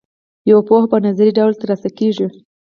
[0.49, 2.27] یوه پوهه په نظري ډول ترلاسه کیږي.